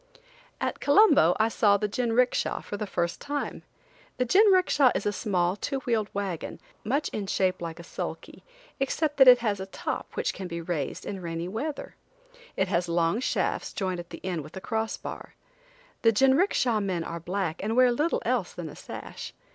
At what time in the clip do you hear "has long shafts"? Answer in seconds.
12.67-13.73